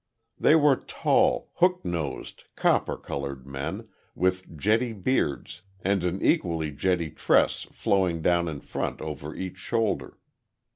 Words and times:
They 0.39 0.55
were 0.55 0.77
tall, 0.77 1.51
hook 1.57 1.85
nosed, 1.85 2.45
copper 2.55 2.97
coloured 2.97 3.45
men, 3.45 3.87
with 4.15 4.57
jetty 4.57 4.93
beards 4.93 5.61
and 5.79 6.03
an 6.03 6.23
equally 6.23 6.71
jetty 6.71 7.11
tress 7.11 7.67
flowing 7.71 8.23
down 8.23 8.47
in 8.47 8.61
front 8.61 8.99
over 8.99 9.35
each 9.35 9.59
shoulder. 9.59 10.17